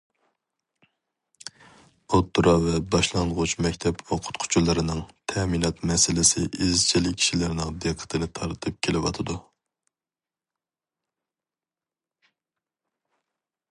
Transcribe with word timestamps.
ئوتتۇرا 2.13 2.53
ۋە 2.63 2.79
باشلانغۇچ 2.95 3.53
مەكتەپ 3.65 4.01
ئوقۇتقۇچىلىرىنىڭ 4.15 5.03
تەمىنات 5.33 5.83
مەسىلىسى 5.91 6.45
ئىزچىل 6.67 7.11
كىشىلەرنىڭ 7.19 7.77
دىققىتىنى 7.85 8.31
تارتىپ 8.41 8.81
كېلىۋاتىدۇ. 8.89 9.39